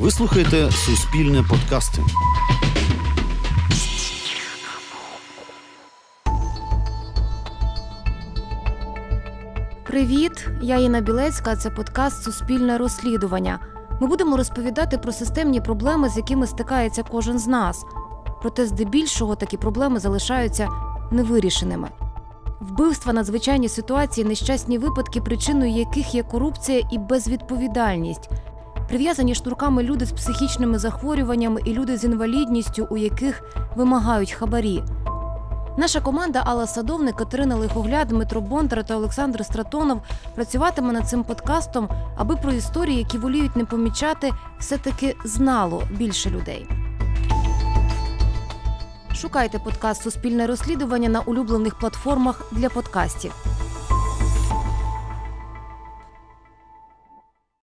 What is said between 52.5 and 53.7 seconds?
для подкастів.